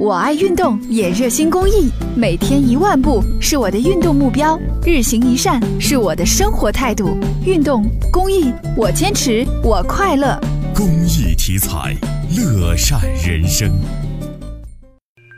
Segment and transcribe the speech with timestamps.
[0.00, 7.18] 我爱运动，也热心公益，每天一万步是我的运动目标，日行一善是我的生活态度。
[7.44, 10.40] 运动公益，我坚持，我快乐。
[10.74, 11.94] 公益题材，
[12.34, 13.70] 乐善人生。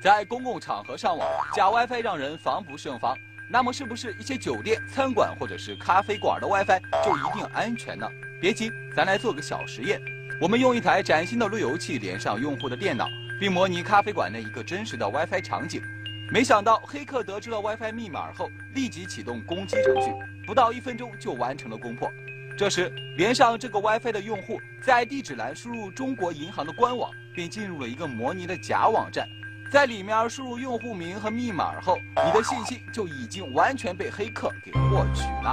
[0.00, 1.26] 在公共场合上网，
[1.56, 3.16] 假 WiFi 让人防不胜防。
[3.50, 8.06] 那么，是不是一些酒店、餐馆或者是咖啡馆的 WiFi 就一定安全呢？
[8.40, 10.00] 别急，咱来做个小实验。
[10.40, 13.08] 我们用一台崭新的路由器连上用户的电脑。
[13.42, 15.82] 并模拟咖啡馆内一个真实的 WiFi 场景，
[16.30, 20.12] 没想到黑客得知了 WiFi 密码后，立即启动攻击程序，
[20.46, 22.08] 不到一分钟就完成了攻破。
[22.56, 29.26] 这时，连上这个 WiFi 的用户在地址栏输入中国银行的官网，便进入了一个模拟的假网站，
[29.72, 35.52] 在里面输入用户名和密码后，你的信息就已经完全被黑客给获取了。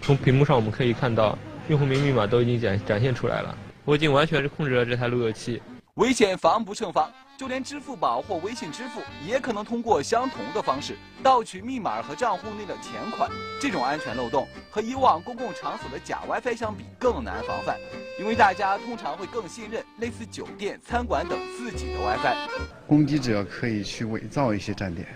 [0.00, 5.62] 从屏幕上我们可以看到，用户名、密码都已经展展现出来了，我已经完全是控制了这台路由器。
[5.96, 13.30] 危险防不胜防，就连支付宝或微信支付也可能通过相同的方式盗取密码和账户内的钱款。
[13.60, 17.76] 这种安全漏洞和以往公共场所的假 WiFi 相比更难防范，
[18.18, 22.48] 因为大家通常会更信任类似酒店、餐馆等自己的 WiFi。
[22.86, 25.06] 攻击者可以去伪造一些站点，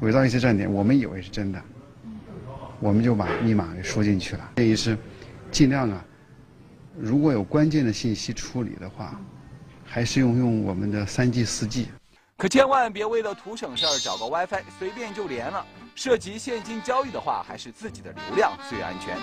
[0.00, 1.58] 伪造一些站点，我们以为是真的，
[2.80, 4.50] 我们就把密码给输进去了。
[4.56, 4.94] 建议是
[5.50, 6.04] 尽量啊。
[6.98, 9.20] 如果有关键的信息处理的话，
[9.84, 11.88] 还是用用我们的三 G、四 G。
[12.36, 15.64] 可千万别为了图省事儿找个 WiFi 随便就连了。
[15.94, 19.16] 涉及现金交易的话，还是自己的流量最安全。